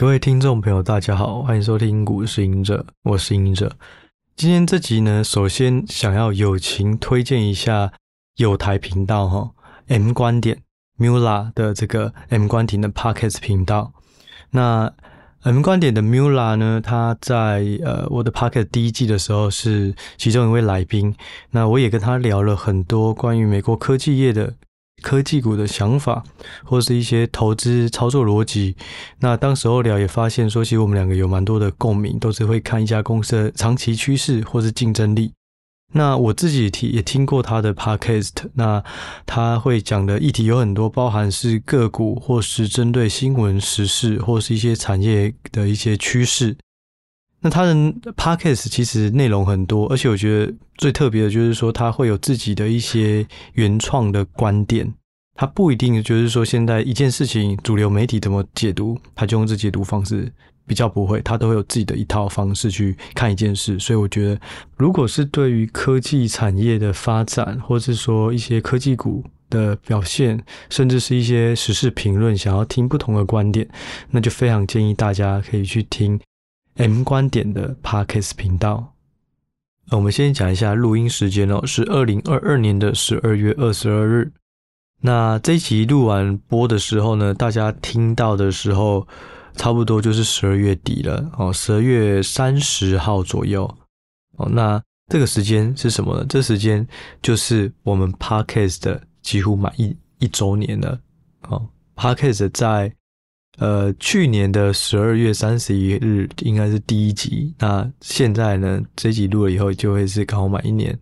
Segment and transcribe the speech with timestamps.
[0.00, 3.76] 各位听众朋友，大家好，欢迎收听《股市赢者》，我是赢者。
[4.34, 7.92] 今天这集呢，首先想要友情推荐一下
[8.36, 9.50] 友台频道哈
[9.88, 10.62] ，M 观点
[10.98, 13.92] Mula 的这个 M 关点的 Pockets 频道。
[14.52, 14.90] 那
[15.42, 21.14] M 观点的 Mula 呢，他在呃我的 Pocket 第一季的时候是其中一位来宾，
[21.50, 24.54] 那我也跟他聊了很多关于美国科技业的。
[25.02, 26.22] 科技股的想法，
[26.64, 28.76] 或是一些投资操作逻辑。
[29.18, 35.32] 那当时候聊也发现说，其实我们两个有蛮多的共鸣，都是会看一家公司的长期趋势或是竞争力。
[35.92, 38.80] 那我自己听也听过他的 podcast，那
[39.26, 46.56] 他会讲的议题有很多，包含是个股，或是针对新闻时事，或是一些产业的一些趋势。
[47.40, 47.74] 那他的
[48.16, 54.92] podcast 其实内容很多，而且我觉得最特别的就是说，他会有自己的一些原创的观点。
[55.34, 60.30] 他不一定就是说，现在一件事情主流媒体怎么解读，他就用这解读方式，
[60.66, 63.78] 比较不会，他都会有自己的一套方式去看一件事。
[63.78, 64.40] 所以我觉得，
[64.76, 73.66] 如果是对于科技产业的发展，或是说一些科技股的表现，甚至是一些时事评论，想要听不同的观点，
[74.10, 76.20] 那就非常建议大家可以去听。
[76.80, 78.94] M 观点的 Podcast 频道。
[79.90, 84.32] 我们先讲一下录音时间哦，是二零二二年的十二月二十二日。
[85.02, 89.06] 那这一集录完播的时候呢，大家听到的时候，
[89.56, 93.64] 差不多就是十二月底了哦，十二月三十号左右
[94.38, 94.48] 哦。
[94.50, 96.24] 那这个时间是什么呢？
[96.30, 96.86] 这时间
[97.20, 100.98] 就是我们 Podcast 的几乎满一一周年了
[101.42, 101.68] 哦。
[101.94, 102.90] Podcast 在。
[103.60, 107.54] 呃，去年的十二月三十一日应该是第一集。
[107.58, 110.98] 那现在呢，这集录了以后就会是刚好满一年。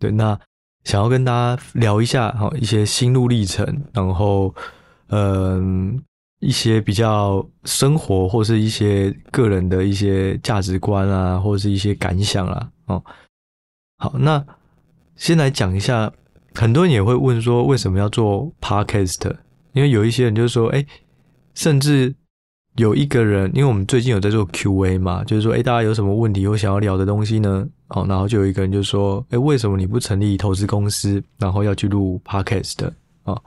[0.00, 0.36] 对，那
[0.82, 4.52] 想要跟大家聊一下哈，一些心路历程，然后
[5.10, 6.02] 嗯、
[6.40, 12.68] 一些比较生活或是一些个人的一些价值观啊，或者是一些感想啊。
[12.86, 13.04] 哦，
[13.98, 14.44] 好，那
[15.14, 16.12] 先来讲一下，
[16.52, 19.32] 很多人也会问说，为什么要做 Podcast？
[19.72, 20.84] 因为有一些人就是说，哎。
[21.54, 22.14] 甚至
[22.76, 27.68] 有一个人，因为我们最近有在做 Q&A 嘛，就是说，哎，大家有什么问题，有想要聊的东西呢？
[27.88, 32.94] 哦，然后就有一个人就说，哎，为什么你不成立投资公司，然后要去录 Podcast 的？
[33.24, 33.38] 啊，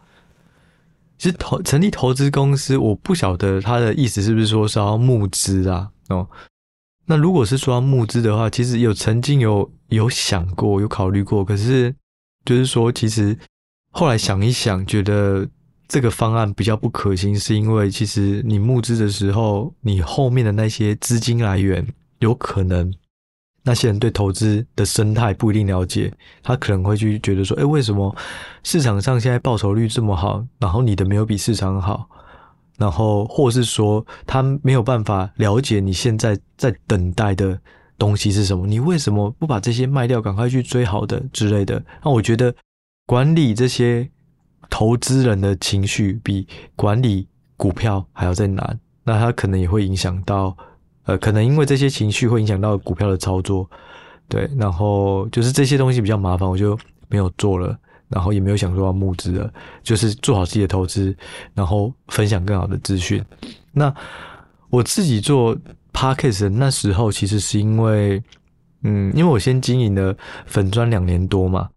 [1.18, 5.90] 其实投成立投资公司，我不晓得他的意思是不是说是要募资啊？
[6.10, 6.28] 哦，
[7.08, 11.96] 那如果是说要募资的话，其实有曾经有有想过，有考虑过，可是
[12.46, 13.36] 就是说，其实
[13.90, 15.50] 后来想一想，觉得。
[15.88, 21.86] 这个方案比较不可行，是因为其实你募资的时候，你后面的那些资金来源，
[22.20, 22.92] 有可能
[23.64, 28.16] 那些人对投资的生态不一定了解，他可能会去觉得说，诶，为什么
[28.64, 32.10] 市场上现在报酬率这么好，然后你的没有比市场好，
[32.78, 37.60] 然后或是说他没有办法了解你现在在等待的
[37.98, 41.84] 东西是什么，你为什么不把这些卖掉，赶快去追好的之类的？
[42.04, 42.56] 那我觉得
[43.06, 44.10] 管理这些。
[44.70, 47.28] 投资人的情绪比管理
[47.58, 50.56] 股票还要再难，那他可能也会影响到，
[51.04, 53.70] 呃，可能因为这些情绪会影响到股票的操作，
[54.28, 56.78] 对，然后就是这些东西比较麻烦，我就
[57.08, 57.78] 没有做了，
[58.10, 59.54] 然后也没有想说要募资了，
[59.84, 61.16] 就是做好自己的投资，
[61.54, 63.24] 然后分享更好的资讯。
[63.72, 63.94] 那
[64.70, 65.56] 我自己做
[65.94, 68.22] Podcast 那时候，其实是因为，
[68.84, 70.14] 嗯，因为我先经营了
[70.46, 71.70] 粉专两年多嘛。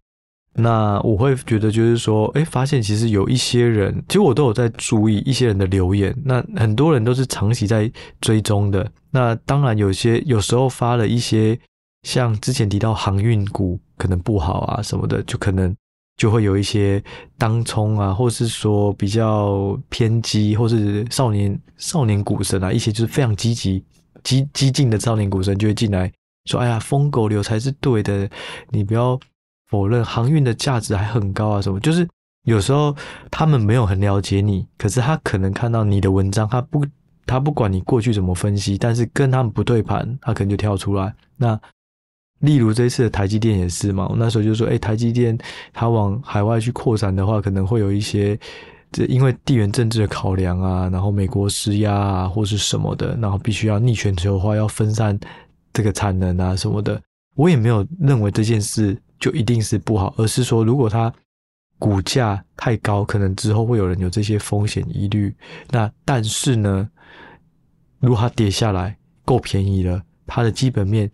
[0.55, 6.13] 那我会觉得就是说，哎，发现其实有一些人，其实我都有在注意一些人的留言。
[6.25, 7.89] 那很多人都是长期在
[8.19, 8.91] 追踪的。
[9.11, 11.57] 那当然有些有时候发了一些，
[12.03, 15.73] 像之前提到航运股可能不好啊什么的，就可能
[16.17, 17.01] 就会有一些
[17.37, 23.81] 当冲啊，或是说比较偏激，或是少年少年股神啊，一些就是非常积极、
[24.23, 26.11] 激激进的少年股神就会进来
[26.45, 28.29] 说，哎呀，疯狗流才是对的，
[28.71, 29.17] 你不要。
[29.69, 31.79] 否认航运的价值还很高啊，什么？
[31.79, 32.07] 就是
[32.45, 32.95] 有时候
[33.29, 36.83] 他们没有很了解你，可是他可能看到你的文章，他不，
[37.25, 41.13] 他不管你过去怎么分析，但是跟他们不对盘，他可能就跳出来。
[41.37, 41.59] 那
[42.39, 45.37] 例如这次的台积电也是嘛，我那时候就说，诶，台积电
[45.71, 48.39] 它往海外去扩展的话，可能会有一些
[48.91, 55.19] 这因为地缘政治的考量啊，然后美国施压啊，或是什么的，然后必须要逆全球化，要分散
[55.73, 56.99] 这个产能啊什么的。
[57.35, 58.97] 我也没有认为这件事。
[59.19, 61.13] 就一定是不好，而是说，如果它
[61.77, 65.33] 股价太高，可能之后会有人有这些风险疑虑。
[65.69, 66.89] 那但是呢，
[67.99, 71.09] 如果它跌下来够便宜了，它的基本面，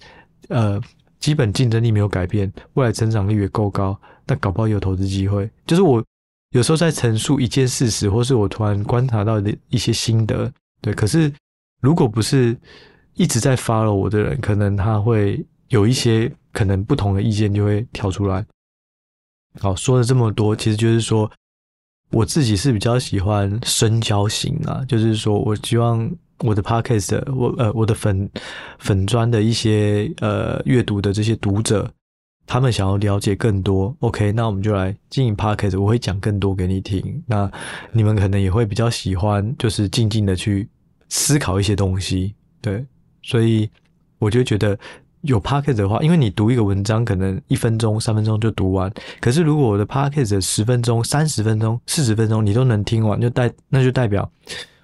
[0.50, 0.82] 呃，
[1.20, 5.50] 基本竞争力没有改变，未来成长率也够高，那搞不好有投资机会。
[5.68, 6.04] 就是我
[6.52, 11.32] 有时候在陈述一件事实，或是我突然观察到的一些心得，对，可是
[11.82, 12.58] 如果不是
[13.14, 18.44] 一直在 follow 我的人，可能他会有一些可能不同的意见就会跳出来。
[19.60, 21.30] 好，说了这么多，其实就是说
[22.12, 26.10] 我自己是比较喜欢深交型啊，就是说我希望
[26.40, 28.30] 我的 podcast，我呃我的粉
[28.80, 31.92] 粉专的一些呃阅读的这些读者。
[32.48, 37.24] 他们想要了解更多，OK，那我们就来经营 Podcast，我会讲更多给你听。
[37.26, 37.52] 那
[37.92, 40.70] 你们可能也会比较喜欢，就是静静的去
[41.10, 42.86] 思考一些东西，对。
[43.24, 43.68] 所以
[44.20, 44.78] 我就觉得
[45.26, 54.30] 有 Podcast 的话，因为你读一个文章可能一分钟、三分钟就读完，可是如果我的 Podcast 十分钟、三十分钟、四十分钟你都能听完，就代那就代表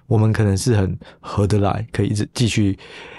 [0.06, 2.78] 我们可能是很合得来，可以一直继续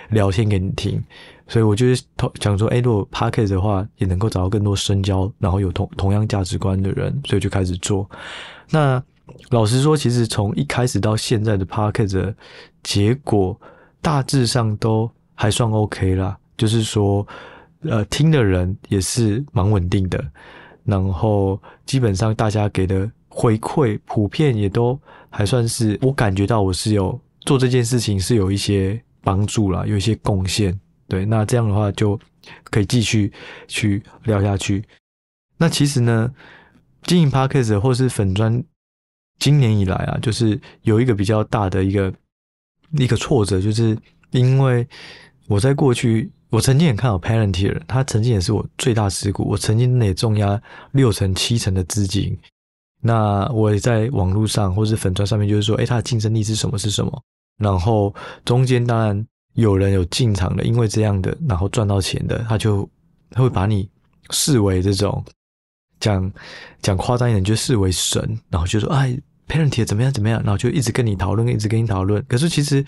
[0.09, 1.03] 聊天给你听。
[1.47, 2.03] 所以我就是
[2.39, 8.09] 想说，哎，如果 Podcast 的话，也能够找到更多深交，然后有同同样价值观的人，所以就开始做。
[8.69, 9.01] 那
[9.49, 12.33] 老实说，其实从一开始到现在的 Podcast
[12.81, 13.59] 结果，
[14.01, 16.37] 大致上都还算 OK 啦。
[16.57, 17.25] 就是说，
[17.81, 20.23] 呃，听的人也是蛮稳定的，
[20.83, 30.79] 然后基本上大家给的回馈普遍也都还算是，我感觉到我是有做这件事情是有一些帮助啦，有一些贡献。
[31.07, 32.19] 对，那这样的话就
[32.71, 33.31] 可以继续
[33.67, 34.83] 去聊下去。
[35.57, 36.31] 那其实呢，
[37.03, 38.63] 经营 Podcast 或是粉砖，
[39.37, 42.11] 今年以来啊，就是有一个比较大的一个
[42.93, 43.97] 一个挫折，就是
[44.31, 44.87] 因为
[45.47, 50.61] 我在过去，我曾经也看到 Palantir，他曾经也是我最大持股，我曾经也重压
[50.91, 52.37] 六成七成的资金。
[53.01, 56.77] 那我也在网络上或是粉专上面，就是说，哎，它的竞争力是什么？
[56.77, 57.21] 是什么？
[57.57, 58.13] 然后
[58.45, 59.25] 中间当然。
[59.55, 62.89] 有人有进场的，因为这样的，然后赚到钱的，他就
[63.29, 63.87] 他会把你
[64.31, 65.23] 视为这种
[65.99, 66.33] 讲
[66.81, 68.19] 讲夸张一点，就视为神，
[68.49, 69.15] 然后就说哎
[69.47, 72.25] ，Palantir 怎么样怎么样，然后就一直跟你讨论，一直跟你讨论。
[72.27, 72.83] 可是其实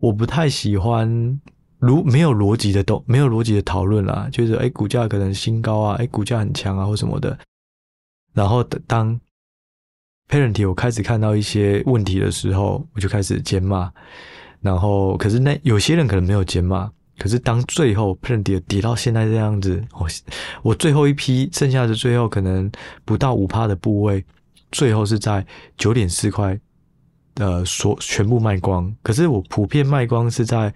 [0.00, 1.40] 我不太喜欢
[1.78, 7.38] 如没有逻辑的都没有逻辑的讨论啦，就是哎，股价可能新高啊，哎，股价很强啊，或什么的。
[8.34, 9.18] 然后当
[10.28, 13.90] parent 我开始看到一些问题的时候，我就开始尖骂。
[14.60, 16.90] 然后，可是那有些人可能没有减码。
[17.16, 20.06] 可是当最后 parent 跌到现在这样子，我
[20.62, 22.70] 我最后一批剩下的最后可能
[23.04, 24.24] 不到五趴的部位，
[24.70, 25.44] 最后是在
[25.76, 26.56] 九点四块，
[27.34, 28.94] 呃，所全部卖光。
[29.02, 30.72] 可是我普遍卖光是在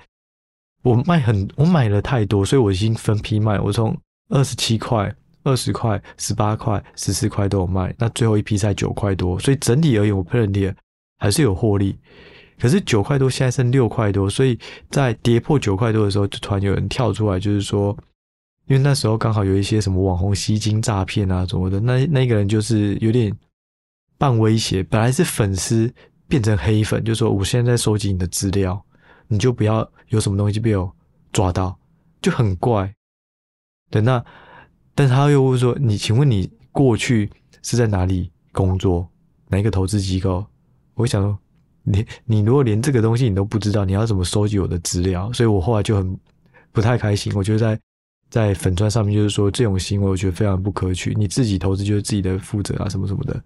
[0.82, 3.58] 我卖很我买了太多，所以我已经分批卖。
[3.60, 3.96] 我从
[4.28, 5.14] 二十七块、
[5.44, 7.94] 二十块、十八块、十四块都有卖。
[7.98, 10.74] 那最后一批在九块多，所以整体而言，我 Palantir
[11.18, 11.96] 还是有获利。
[12.60, 14.56] 可是九块多，现在剩六块多，所以
[14.88, 17.96] 在跌破九块多的时候，就突然有人跳出来，就是说，
[18.66, 23.36] 因为那时候刚好有一些什么网红吸金诈骗啊什么的，那那个人就是有点
[24.16, 25.92] 半威胁，本来是粉丝
[26.28, 28.80] 变成黑粉，就说我现在在收集你的资料，
[29.32, 30.94] 你就不要有什么东西被我
[31.32, 31.78] 抓到，
[32.20, 32.94] 就很怪。
[33.90, 34.22] 对，那
[34.94, 37.30] 但是他又会说，你请问你过去
[37.62, 39.08] 是在哪里工作，
[39.48, 40.44] 哪一个投资机构？
[40.94, 41.38] 我想说。
[41.84, 45.32] 你你如果连这个东西你都不知道，你要怎么收集我的资料？
[45.32, 46.16] 所以我后来就很
[46.70, 47.32] 不太开心。
[47.34, 47.80] 我觉得在
[48.30, 51.12] 在粉专上面就是说这种行为，我觉得非常不可取。
[51.16, 53.42] 你自己投资就是自己的负责啊，什么什么的。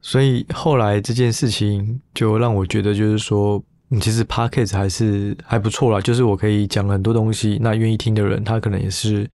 [0.00, 9.28] 所以后来这件事情就让我觉得就是说，你其实 Podcast 还是还不错啦，就是我可以讲很多东西，那愿意听的人他可能也是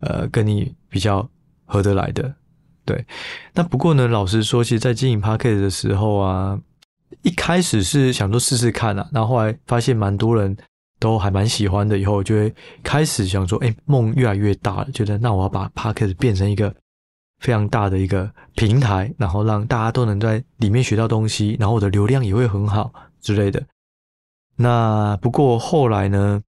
[0.00, 1.28] 呃跟你比较
[1.64, 2.34] 合得来的。
[2.84, 3.04] 对，
[3.54, 6.60] 那不过呢，老实说，其实，在经营 Podcast 的时候啊。
[7.22, 10.54] 一开始是想说试试看啊，然后后来发现蛮多人
[11.00, 16.72] 都还蛮喜欢的，以后就会开始想说，哎，梦越来越大了，觉得那我要把 Podcast 变成一个
[17.40, 23.66] 非常大的一个平台，然后让大家都能在里面学到东西，然后我的流量也会很好之类的。
[24.58, 26.42] 那不过后来呢，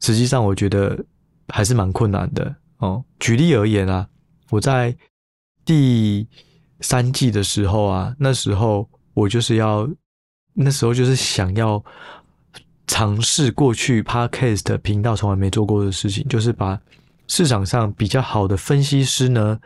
[0.00, 1.04] 实际上我觉得
[1.48, 3.04] 还是蛮困难的哦。
[3.20, 4.08] 举例而言啊，
[4.50, 4.96] 我在
[5.64, 6.26] 第
[6.80, 9.88] 三季的时候啊，那时候我就是要。
[10.52, 11.82] 那时候就是想要
[12.88, 16.78] 尝试过去 Podcast 频道从来没做过的事情，就是把
[17.28, 19.58] 市场上比较好的分析师呢，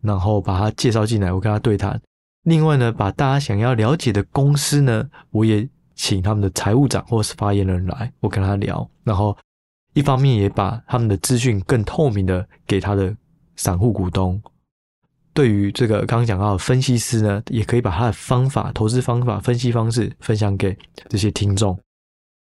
[0.00, 2.00] 然后把他介绍进来，我跟他对谈。
[2.44, 5.68] 另外呢，把大家想要了解的公司呢，我也
[6.02, 8.90] 请他们的财务长或是发言人来，我跟他聊。
[9.04, 9.38] 然后
[9.94, 13.16] 一方面也把他们的资讯更透明的给他的
[13.54, 14.42] 散户股东。
[15.32, 20.76] 对于这个刚刚讲到的分析师呢，也可以把他的方法、投资方法、分析方式分享给
[21.08, 21.78] 这些听众。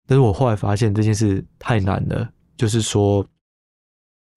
[0.05, 3.25] 但是我后来发现这件事太难了，就是说，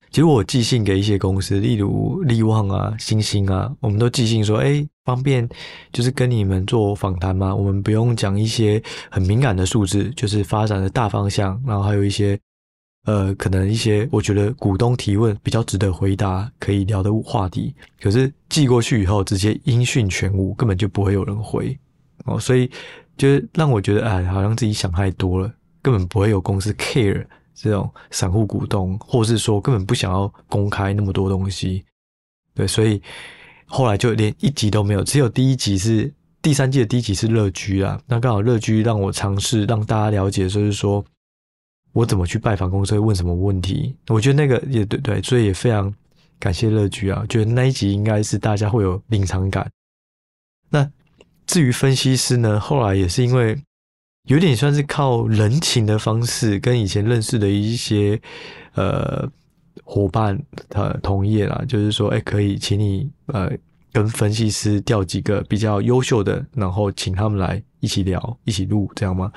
[0.09, 5.47] 其实我寄信给一些公司，例如力旺啊、星星啊，我们都寄信说，哎，方便
[5.91, 7.55] 就是跟你们做访谈吗？
[7.55, 12.39] 我们不用讲一些很敏感的数字，就是发展的大方向，然后还有一些
[13.05, 17.73] 呃，可能一些我觉得股东提问比较值得回答、可以聊的话题。
[17.99, 21.75] 可是寄过去以后，直接音讯全无，根本就不会有人回
[22.25, 22.69] 哦，所以
[23.17, 31.83] 就是让我觉得，哎，好像自己想太多了，根本不会有公司 care 这种散户股东，或是说根本不想要公开那么多东西。
[32.53, 33.01] 对，所以。
[33.71, 37.97] 后来就连一集都没有，只有第一集是第三季的第一集是乐居啊。
[38.05, 41.03] 那刚好乐居让我尝试让大家了解，就是说
[41.93, 43.95] 我怎么去拜访公司，会问什么问题。
[44.09, 45.93] 我觉得那个也对对，所以也非常
[46.37, 47.25] 感谢乐居啊。
[47.29, 49.65] 觉得那一集应该是大家会有临场感。
[50.69, 50.91] 那
[51.47, 53.57] 至于分析师呢，后来也是因为
[54.27, 58.21] 有点算是靠人情的方式，跟以前认识的一些
[58.73, 59.31] 呃。
[59.83, 60.37] 伙伴
[60.69, 63.51] 呃同意啦，就是说，哎、可以请你呃
[63.91, 69.31] 跟分析师调几个比较优秀的，然后请他们来一起聊，一起录，这样吗？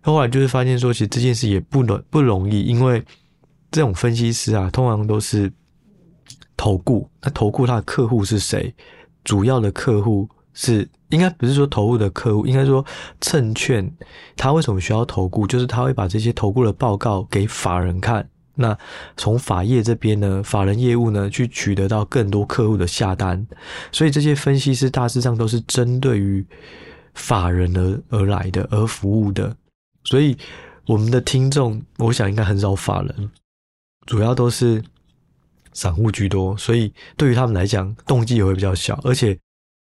[0.00, 3.02] 后来就是发现说，其实这件事也不容不容易，因为
[3.70, 5.50] 这种分析师啊，通常都是
[6.56, 8.74] 投顾，那投顾他的客户是谁？
[9.24, 12.84] 主要的客户是应该不是说投顾的客户，应该说
[13.20, 13.90] 证券，
[14.36, 15.46] 他为什么需要投顾？
[15.46, 18.28] 就是他会把这些投顾的报告给法人看。
[18.56, 18.78] 那
[19.16, 23.46] 从法业这边呢，法人业务呢，去取得到更多客户的下单，
[23.90, 26.46] 所以这些分析师大致上都是针对于
[27.14, 29.56] 法人而而来的，而服务的。
[30.04, 30.36] 所以
[30.86, 33.30] 我们的听众，我想应该很少法人，
[34.06, 34.82] 主要都是
[35.72, 39.38] 散户居多，所以对于他们来讲，动机也会比较小，而且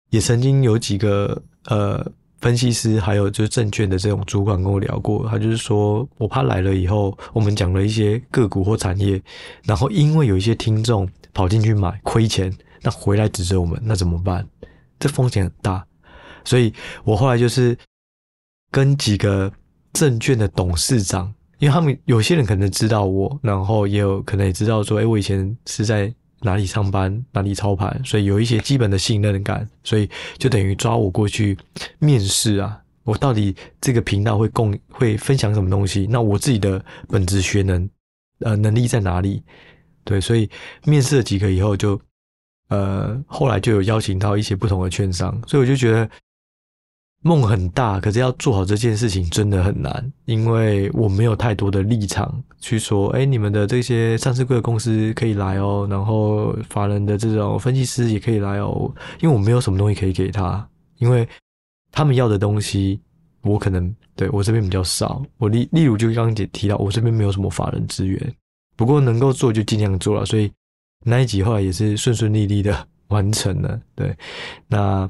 [0.10, 2.12] 也曾经有几个呃。
[2.46, 9.20] 分析师还有就是证券的这种主管跟我聊过，他就是说我怕来了以后，我们讲了一些个股或产业，
[9.64, 14.48] 然后因为有一些听众跑进去买亏钱，那回来指责我们，那怎么办？
[15.00, 15.84] 这风险很大，
[16.44, 16.72] 所以
[17.04, 17.76] 我后来就是
[18.70, 19.52] 跟几个
[19.94, 26.14] 证券的董事长，因为他们有些人可能知道我，然后也有可能也知道说，哎，我以前是在。
[26.46, 31.58] 哪里上班，哪里操盘，所以有一些基本的信任感，所以就等于抓我过去
[32.00, 36.08] 面试啊，我到底这个频道会共会分享什么东西？
[36.10, 37.90] 那我自己的本职学能
[38.40, 39.44] 呃能力在哪里？
[40.06, 40.50] 对，所以
[40.86, 42.02] 面试了几个以后就，就
[42.70, 46.10] 呃后来就有邀请到一些不同的券商，所以我就觉得。
[47.22, 60.70] 梦很大，可是要做好这件事情真的很难，因为我没有太多的立场去说，哎，你们的这些上市贵的公司可以来哦，然后法人的这种分析师也可以来哦，因为我没有什么东西可以给他，
[61.00, 61.28] 因为
[61.92, 63.02] 他们要的东西，
[63.42, 65.24] 我可能对我这边比较少。
[65.40, 68.36] 我例例如就刚刚姐提到，我这边没有什么法人资源，
[68.76, 70.52] 不过能够做就尽量做了，所以
[71.04, 73.82] 那一集后来也是顺顺利利的完成了。
[73.96, 74.16] 对，
[74.68, 75.10] 那。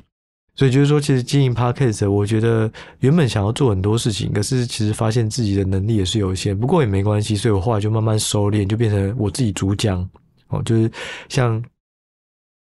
[0.55, 6.57] 所以就是说，其实经营 Podcast，我觉得原本想要做很多事情，可是其实发现自己的能力也是有限。
[6.57, 9.99] 不过也没关系，所以我后来就慢慢收敛，就变成我自己主讲。
[10.47, 10.89] 哦，就是
[11.27, 11.61] 像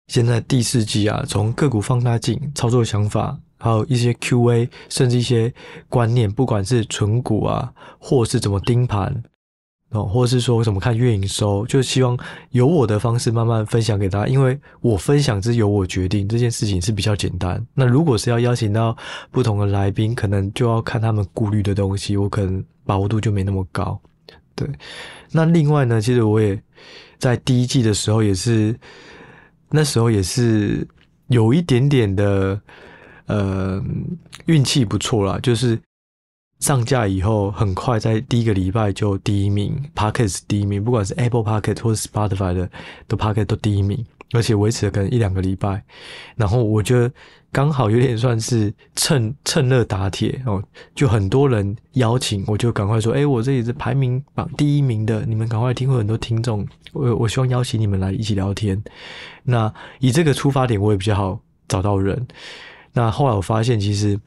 [0.08, 5.54] 现在第四季啊，从个股放大镜、操作想法，还有一些 QA，甚至一些
[5.88, 9.24] 观念，不管是存股啊，或是怎么盯盘。
[9.94, 12.18] 哦，或者是说怎么看月营收，就希望
[12.50, 17.64] 由我的方式慢慢分享给大家，因为我分享是由我决定，这件事情是比较简单。
[17.76, 18.98] 那如果是要邀请到
[19.30, 24.02] 不同的来宾，可能就要看他们顾虑的东西，我可能把握度就没那么高。
[24.56, 24.68] 对，
[25.32, 26.60] 那另外呢，其实我也
[27.20, 28.76] 在第一季的时候也是，
[29.70, 30.88] 那时候也是
[31.28, 32.60] 有一点点的
[33.28, 33.80] 呃
[34.48, 35.80] 运气不错啦，就是。
[36.64, 42.70] 上架以后，很快在第一个礼拜就第一名 p o c k e t 第一名，不管是 Apple Pocket 或是 Spotify 的，
[43.06, 44.02] 都 Pocket 都第一名，
[44.32, 45.84] 而且维持了可能一两个礼拜。
[46.38, 47.12] 然后我觉得
[47.52, 50.64] 刚好有点算是趁趁热打铁哦，
[50.96, 58.82] 就很多人邀请，我就赶快说，哎，我这里是排名榜第一名的，你们赶快听，会很多听众，我我希望邀请你们来一起聊天。
[59.44, 62.26] 那以这个出发点，我也比较好找到人。
[62.96, 64.20] 那后来我发现，其实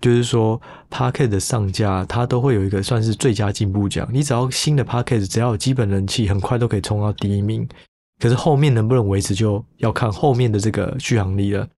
[0.00, 4.08] 就是说，Podcast 的上架，它都会有一个算是最佳进步奖。
[4.10, 7.68] 你只要新的 Podcast 只要有基本人气，很快都可以冲到第一名。
[8.18, 11.68] 可是后面能不能维持，就要看后面的这个续航力了。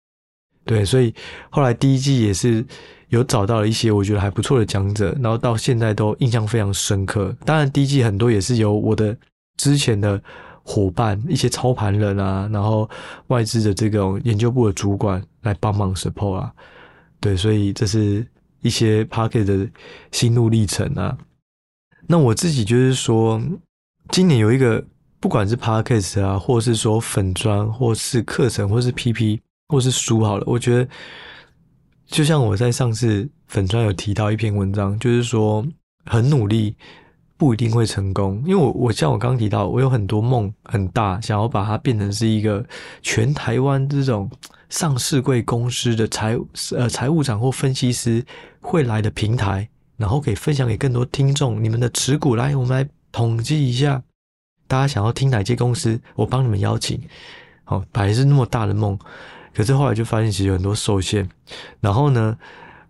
[0.64, 1.12] 对，所以
[1.50, 2.64] 后来第一季也是
[3.08, 7.34] 有找到了一些我觉得还不错的讲者，然后到现在都印象非常深刻。
[7.44, 9.16] 当然，第一季很多也是由我的
[9.56, 10.22] 之前的。
[10.68, 12.90] 伙伴，一些操盘人啊，然后
[13.28, 16.52] 外资的这种研究部的主管来帮忙 support 啊，
[17.20, 18.26] 对，所以这是
[18.62, 19.70] 一些 Podcast 的
[20.10, 21.16] 心路历程啊。
[22.08, 23.40] 那我自己就是说，
[24.10, 24.84] 今年有一个
[25.20, 30.88] 不管是 Podcast 啊，或是说粉砖，或是课程，或是 PP，或是书好了，我觉得
[32.06, 35.64] 就像我在上次粉砖有提到一篇文章，就是说
[36.06, 36.74] 很努力
[37.36, 42.64] 不一定会成功，因为我我像我刚提到，我有很多梦很大，想要把它变成是一个
[43.02, 44.30] 全台湾这种
[44.68, 46.36] 上市贵公司的财
[46.74, 48.24] 呃财务长或分析师
[48.60, 54.02] 会来的平台，然后可以分享给更多听众，你们的持股来，我们来统计一下，
[54.66, 57.00] 大家想要听哪间公司，我帮你们邀请。
[57.64, 58.98] 好，本来是那么大的梦。
[59.54, 61.28] 可是后来就发现，其实有很多受限。
[61.80, 62.36] 然后呢，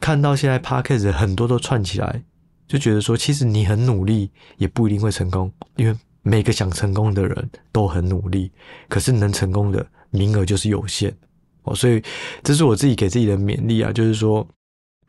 [0.00, 2.22] 看到现在 Podcast 很多都串起来，
[2.66, 8.50] 就觉得说，其实你很努力也不一定会成功，因为每个想成功的人都很努力，
[8.88, 11.14] 可是能成功的名额就是有限
[11.62, 11.74] 哦。
[11.74, 12.02] 所以
[12.42, 14.46] 这是我自己给自己的勉励啊，就是说，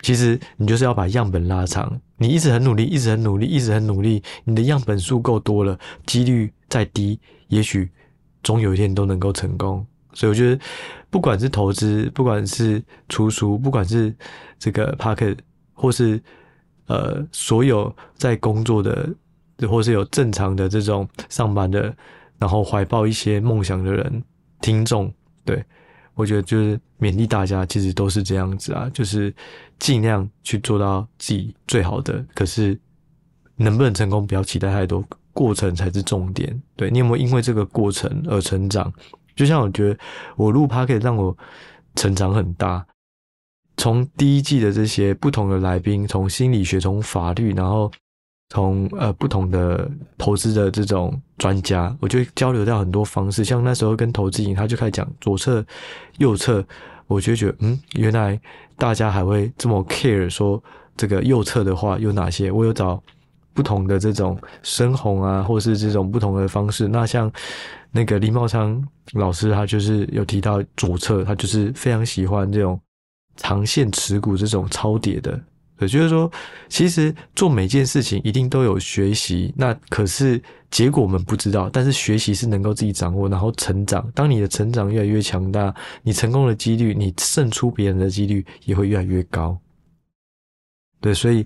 [0.01, 7.89] 其实你就是要把样本拉长，你一直很努力，一直很努力，一直很努力，你的样本数够多了，几率再低，也许
[8.43, 9.85] 终有一天都能够成功。
[10.13, 10.61] 所以我觉得，
[11.09, 14.15] 不管是投资，不管是出书，不管是
[14.57, 15.37] 这个 Podcast，
[15.73, 16.21] 或是
[16.87, 19.09] 呃所有在工作的，
[19.69, 21.95] 或是有正常的这种上班的，
[22.37, 24.23] 然后怀抱一些梦想的人，
[24.61, 25.13] 听众，
[25.45, 25.63] 对，
[26.15, 29.33] 我觉得就是勉励大家，其实都是这样子啊，就是
[29.79, 32.25] 尽量去做到自己最好的。
[32.33, 32.77] 可是
[33.55, 35.03] 能不能成功，不要期待太多，
[35.33, 36.61] 过程才是重点。
[36.75, 38.91] 对，你有没有因为这个过程而成长？
[39.35, 39.99] 就像我觉得
[40.35, 41.35] 我录趴可以让我
[41.95, 42.85] 成长很大，
[43.77, 47.89] 从第一季的这些不同的来宾，从心理学，从法律，然后
[48.49, 53.45] 从呃不同的投资的这种专家，我就交流到很多方式。
[53.45, 55.65] 像那时候跟投资瘾，他就开始讲左侧、
[56.17, 56.65] 右侧，
[57.07, 58.39] 我就觉得嗯，原来
[58.75, 60.61] 大家还会这么 care 说
[60.95, 62.51] 这个右侧的话有哪些？
[62.51, 63.01] 我有找
[63.53, 66.87] 不同的这种深红啊，或是这种不同的方式。
[66.87, 67.31] 那像。
[67.89, 72.79] 那个林茂昌老师，他就是有提到左侧，他就是非常喜欢这种
[73.37, 75.39] 长线持股这种超跌的。
[75.79, 76.29] 也就是说，
[76.67, 80.41] 其实做每件事情一定都有学习，那可是
[80.71, 84.11] 结果我们不知道，但是学习是能够自己掌握，然后成长。
[84.13, 89.57] 当你的成长越来越强大，你成功的几率，你胜出别人的几率也会越来越高。
[90.99, 91.45] 对，所以，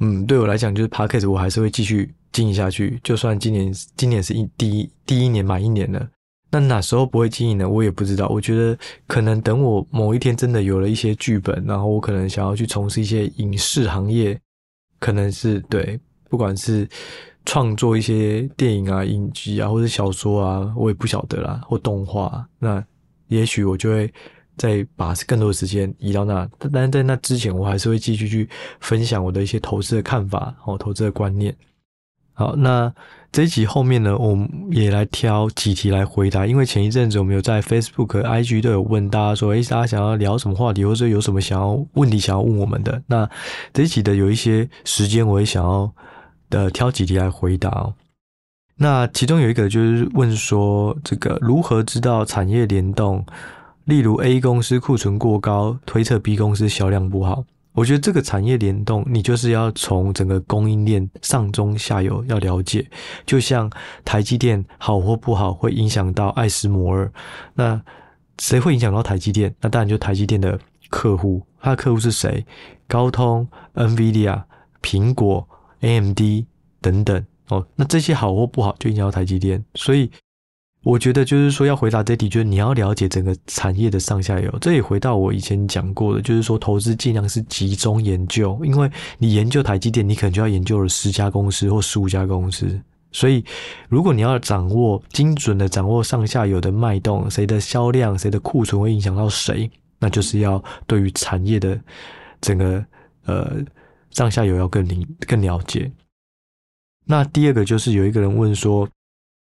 [0.00, 2.12] 嗯，对我来讲，就是 Podcast 我还是会继续。
[2.30, 6.08] 经营下去，就算今年今年是一第一第一年满一年了，
[6.50, 7.68] 那哪时候不会经营呢？
[7.68, 8.26] 我也不知道。
[8.28, 14.40] 我觉得可能等我某一天真的有了一些剧本，然后我可能想要去从事一些影视行业，
[14.98, 16.88] 可能是对，不管是
[17.44, 22.82] 创作一些电影啊、影集啊，或者小说啊，我也不晓得啦，或动画，那
[23.26, 24.10] 也许我就会
[24.56, 26.48] 再把更多的时间移到那。
[26.72, 28.48] 但是在那之前，我还是会继续去
[28.80, 31.54] 分享我的一些投资的看法，哦，投资的观念。
[32.38, 32.94] 好，那
[33.32, 36.46] 这一集后面呢，我们也来挑几题来回答。
[36.46, 43.02] 因为前一阵子我们有在 Facebook、IG 都有问大家说，诶，大家想要聊什么话题，或者有什么想要问题想要问我们的。
[43.08, 43.28] 那
[43.72, 45.92] 这一集的有一些时间，我也想要
[46.48, 47.94] 的挑几题来回答哦。
[48.76, 53.26] 那其中有一个就是问说，这个如何知道产业联动？
[53.82, 57.44] 例如 A 公司库存过高，推测 B 公司销量不好。
[57.78, 62.84] 我觉得这个产业联动，你就是要从整个供应链上中下游要了解。
[63.24, 63.70] 就像
[64.04, 67.08] 台积电好或不好，会影响到艾斯摩尔。
[67.54, 67.80] 那
[68.40, 69.54] 谁会影响到台积电？
[69.60, 70.58] 那当然就台积电的
[70.90, 71.40] 客户。
[71.60, 72.44] 他的客户是谁？
[72.88, 74.42] 高通、NVIDIA、
[74.82, 75.48] 苹果、
[75.82, 76.20] AMD
[76.80, 77.24] 等等。
[77.46, 79.64] 哦，那这些好或不好，就影响到台积电。
[79.76, 80.10] 所以。
[80.84, 84.58] 我觉得就是说，要回答这题，就是你要了解整个产业的上下游。
[84.60, 88.88] 这也回到我以前讲过的，就是说投资尽量是集中研究，因为
[89.18, 92.80] 你研究台积电，你可能就要研究了十家公司或十五家公司。
[93.10, 93.44] 所以，
[93.88, 101.78] 如果你要掌握精准的掌握上下游的脉动，谁的销量、谁的库存会影响到谁，那就是要对于产业的
[102.40, 102.82] 整个
[103.26, 103.56] 呃
[104.10, 105.90] 上下游要更理更了解。
[107.04, 108.88] 那第二个就是有一个人问说。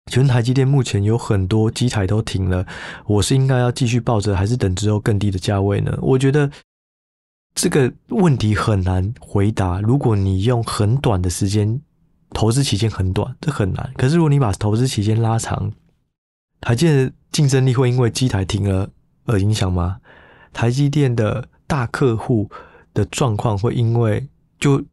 [0.07, 2.65] 请问台积电目前有很多机台都停了，
[3.05, 5.97] 我是应该要继续抱着，还是等之后更低的价位呢？
[6.01, 6.49] 我觉得
[7.55, 9.79] 这个问题很难回答。
[9.79, 11.79] 如果你用很短的时间，
[12.31, 13.93] 投资期间很短，这很难。
[13.95, 15.71] 可是如果你把投资期间拉长，
[16.59, 18.89] 台积电的竞争力会因为机台停了
[19.25, 19.97] 而影响吗？
[20.51, 22.49] 台积电的大客户
[22.93, 24.27] 的状况会因为
[24.59, 24.83] 就？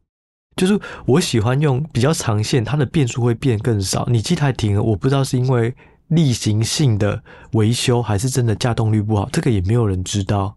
[0.55, 4.05] 就是我喜欢用比较长线，它的变数会变更少。
[4.11, 5.73] 你机台停了，我不知道是因为
[6.07, 7.21] 例行性的
[7.53, 10.53] 维修，还是真的稼动率不好，这个也没有人知道，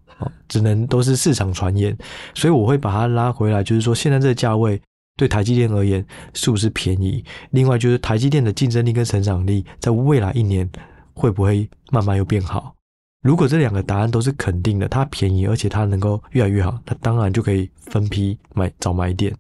[0.49, 1.97] 只能都是市场传言。
[2.35, 4.81] 所以我会把它拉回来，就是说现在这个价位
[5.17, 7.25] 对台积电而言是不是便宜？
[7.51, 10.69] 另外就是台积电的竞争力跟成长力，在未来一年
[11.15, 12.75] 会不会慢慢又变好？
[13.23, 19.33] 如果这两个答案都是肯定的，它便宜，而且它能够越来越好，它当然就可以分批买找买点。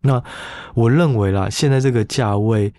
[0.00, 0.22] 那
[0.74, 2.72] 我认为啦，现在这个价位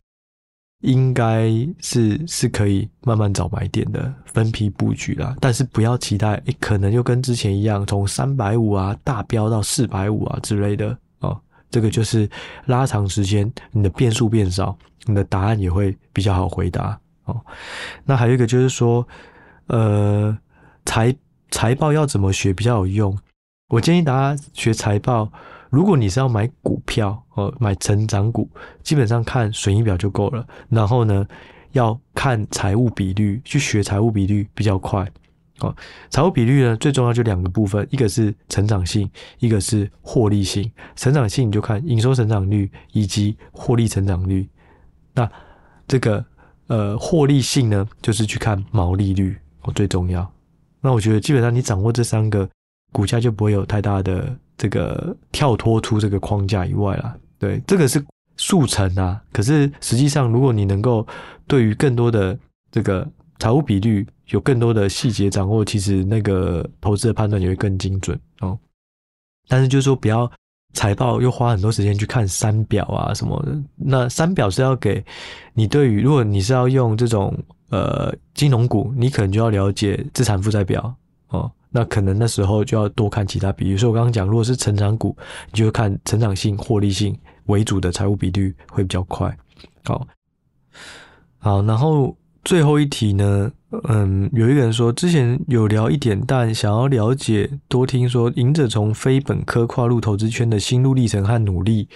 [0.82, 5.36] 应该是是可以慢慢找买点的，分批布局啦。
[5.40, 11.40] 但是不要期待，诶，可能就跟之前一样，从三百五啊大飙到四百五啊之类的哦。
[11.70, 12.30] 这个就是
[12.66, 17.40] 拉长时间，你的变数变少，你的答案也会比较好回答哦。
[18.04, 19.08] 那还有一个就是说。
[19.68, 20.38] 呃，
[20.84, 21.16] 财
[21.50, 23.18] 财报要怎么学比较有用？
[23.70, 25.32] 我建议大家学财报。
[25.72, 28.48] 如果你是要买股票，呃，买成长股，
[28.84, 30.46] 基本上看损益表就够了。
[30.68, 31.26] 然后呢，
[31.72, 35.10] 要看财务比率，去学财务比率比较快。
[35.62, 35.74] 哦，
[36.10, 40.70] 财务比率呢，最重要就两个部分，一个是成长性，一个是获利性。
[40.98, 44.50] 成长性你就看营收成长率以及获利成长率。
[45.14, 45.30] 那
[45.88, 46.24] 这个
[46.68, 49.38] 呃，获利性呢，就是去看毛利率。
[49.62, 50.30] 哦，最重要。
[50.82, 52.50] 那我觉得基本上你掌握这三个，
[52.92, 57.18] 股价就不会有太大的这个跳脱出这个框架以外了。
[57.40, 58.00] 对，这个是
[58.38, 59.20] 速成啊。
[59.34, 61.08] 可是实际上，如果你能够
[61.48, 62.38] 对于更多的
[62.72, 68.56] 这个财务比率有更多的细节掌握，其实那个投资的判断也会更精准哦。
[69.48, 70.32] 但是就是说，不要
[70.74, 73.58] 财报又花很多时间去看三表啊什么的。
[73.76, 75.04] 那三表是要给
[75.56, 77.36] 你对于，如果你是要用这种。
[77.72, 80.94] 呃，金融股你可能就要了解资产负债表
[81.30, 85.16] 哦，那可能那时候就要多看其他，比如说我刚刚讲，如果是成长股，
[85.52, 89.36] 你就看成长性、获利性为主的财务比率会比较快。
[89.86, 90.06] 好，
[91.40, 93.52] 好，然后最后一题呢，
[93.88, 101.88] 嗯，有一个人说之前有聊一点，但想要了解多听说，赢者从非本科跨入投资圈的心路历程和努力。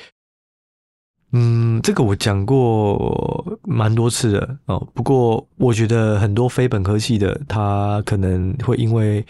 [1.38, 4.88] 嗯，这个我讲过蛮多次的哦。
[4.94, 9.26] 不过我觉得很多非本科系的，他可能会因为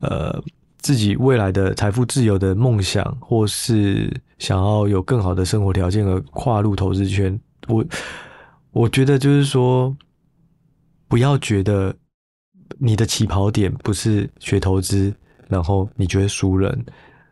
[0.00, 0.38] 呃
[0.76, 7.40] 自己未来的财富自由的梦想，或是想要有更好的生活条件而跨入投资圈。
[7.68, 7.82] 我
[8.72, 9.96] 我觉得就是说，
[11.08, 11.96] 不要觉得
[12.76, 15.14] 你的起跑点不是学投资，
[15.48, 16.84] 然后你觉得输人。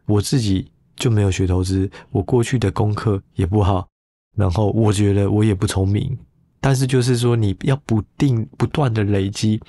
[0.06, 0.71] 我自己。
[1.02, 3.88] 就没有学投资，我过去的功课也不好，
[4.36, 6.16] 然后我觉得我也不聪明，
[6.60, 9.60] 但是就是说你要不定不断的累积，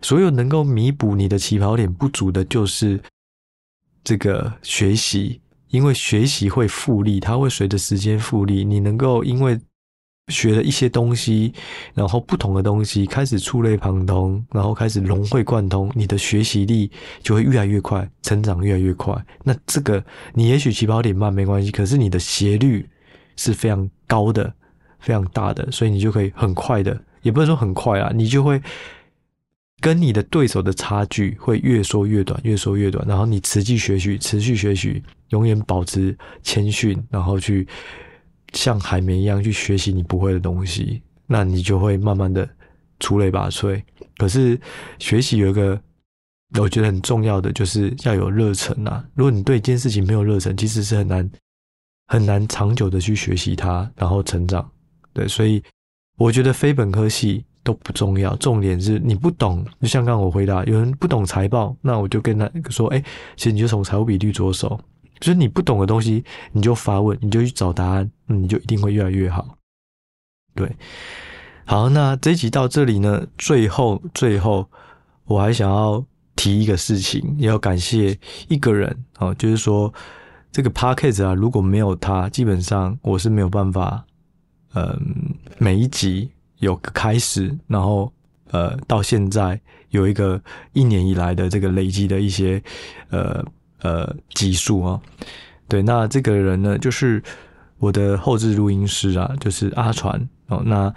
[0.00, 3.00] 所有能够弥补你的起跑点不足的，就是
[4.04, 9.58] 这个学习，因为学习会复利，它会随着时间复利，你能够因为。
[10.28, 11.52] 学了一些东西，
[11.94, 16.90] 然后不同的东西开始触类旁通，然后开始融会贯通，你的学习力
[17.22, 19.14] 就会越来越快，成长越来越快。
[19.42, 22.86] 那这个你也许起跑点慢没关系，可是你的斜率
[23.36, 24.52] 是非常高的，
[25.00, 28.60] 非常大的，所以你就可以很快的，也不能说很快啊，你就会
[29.80, 33.06] 跟你的对手的差距会越缩越短，越缩越短。
[33.08, 37.66] 然后你持续学习，持续学习，永远保持谦逊，然后去。
[38.52, 42.48] 像海绵一样去学习你不会的东西，那你就会慢慢的
[43.00, 43.82] 出类拔萃。
[44.16, 44.58] 可是
[44.98, 45.80] 学习有一个
[46.58, 49.04] 我觉得很重要的，就是要有热忱啊。
[49.14, 51.30] 如果你对一件事情没有热忱，其实是很难
[52.06, 54.68] 很难长久的去学习它，然后成长。
[55.12, 55.62] 对，所以
[56.16, 59.64] 我觉得非本科系都不重要，重点是你不懂。
[59.80, 63.04] 就像刚我回答，有人不懂财报，那我就跟他说：“哎，
[63.36, 64.80] 其实你就从财务比率着手。”
[65.20, 69.56] 就是你不懂的东西，你就发问，你就去找答案，你就一定会越来越好。
[70.54, 70.70] 对，
[71.64, 74.68] 好，那这一集到这里呢，最后最后，
[75.24, 76.04] 我还想要
[76.34, 79.92] 提一个事情，也要感谢一个人哦，就是说
[80.50, 84.04] 这个 podcast 啊，如果没有他，基本上我是没有办法，
[84.74, 88.12] 嗯，每一集有个开始，然后
[88.50, 90.40] 呃，到现在有一个
[90.72, 92.62] 一年以来的这个累积的一些
[93.10, 93.44] 呃。
[93.80, 95.00] 呃，集数啊，
[95.68, 97.22] 对，那这个人呢，就是
[97.78, 100.60] 我的后置录音师啊，就是阿传哦。
[100.66, 100.92] 那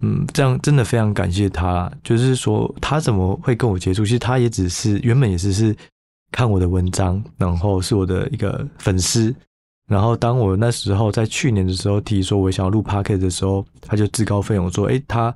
[0.00, 1.90] 嗯，这样真的非常感谢他。
[2.02, 4.04] 就是说，他怎么会跟我接触？
[4.06, 5.76] 其实他也只是原本也只是
[6.32, 9.34] 看我的文章，然后是我的一个粉丝。
[9.86, 15.34] 然后当我那时候在去年的时候提说我想要录 Podcast 的时候，他就自告奋勇说：“诶，他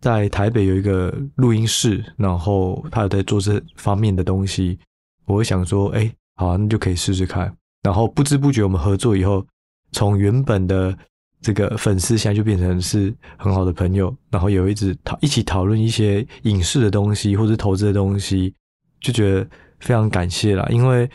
[0.00, 4.78] 在台北有一个录音室，然后他有在做这方面的东西。”
[5.26, 7.54] 我会想说，哎，好啊，那就可以试试看。
[7.82, 9.44] 然后不知不觉我们合作以后，
[9.92, 10.96] 从原本的
[11.40, 14.14] 这个粉丝，现在就变成是很好的朋友。
[14.30, 18.54] 然后有一直讨一起讨论一些影视的东西或者投资的东西，
[19.00, 19.46] 就觉得
[19.80, 20.66] 非常感谢啦。
[20.70, 21.08] 因为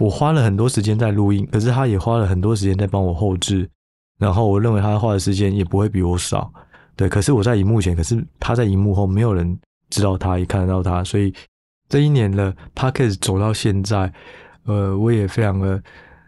[0.00, 3.68] 我花了很多时间在录音，可是他也花了很多时间在帮我后置。
[4.18, 6.52] 然后我认为他花的时间也不会比我少，
[6.96, 7.08] 对。
[7.08, 9.58] 可是我在荧幕前，可是他在荧幕后，没有人
[9.90, 11.32] 知道他，也看得到他，所以
[11.88, 14.12] 这一年了，Podcast 走到现在，
[14.64, 15.82] 呃，我也非常的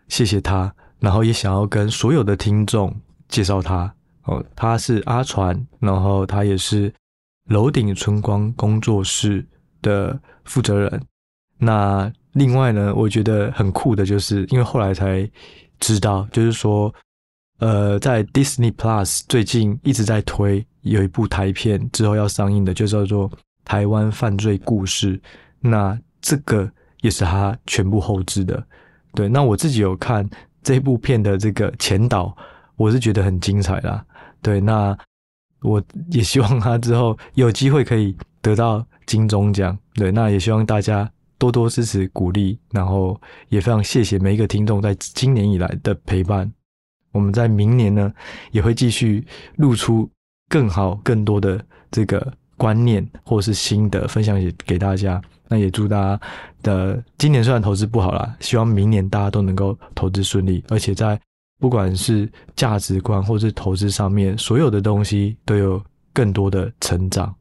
[0.09, 2.95] 谢谢他，然后也想要跟所有的听众
[3.29, 3.95] 介绍他
[4.25, 6.91] 哦，他是阿传，然后他也是
[7.49, 9.47] 楼顶春光工作室
[9.83, 11.03] 的负责人。
[11.59, 15.31] 那另外呢，我觉得很酷的就是，因为后来才
[15.79, 16.95] 知道，就是说，
[17.59, 23.31] 呃，在 Disney Plus 最近一直在推有一部台片，之后要上映的，就叫做。
[23.63, 25.21] 台湾犯罪故事，
[25.61, 26.71] 那这个
[27.03, 28.67] 也是他全部后置的。
[29.15, 30.29] 对，那我自己有看
[30.63, 32.35] 这部片的这个前导，
[32.77, 34.05] 我是觉得很精彩啦。
[34.41, 34.97] 对，那
[35.61, 39.77] 我也希望他之后有机会可以得到金钟奖。
[39.95, 46.51] 对，那也希望大家多多支持鼓励，然后也非常谢谢每一个听众在今年以来的陪伴。
[47.13, 48.13] 我们在明年呢，
[48.51, 50.11] 也会继续露出
[50.49, 52.33] 更好、更多的这个。
[52.61, 55.19] 观念或是心得分享给给大家，
[55.51, 56.21] 那也祝大家
[56.63, 61.21] 的今年虽然投资不好啦，希望明年大家都能够投资顺利，而且在
[61.59, 65.83] 不管是价值观或是投资上面，所有的东西都有
[66.13, 67.35] 更多的成长。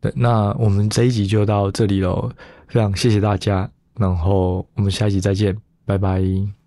[0.00, 2.28] 对，那我们这一集就到这里喽，
[2.66, 6.65] 非常谢谢大家，然后我们下一集再见，拜拜。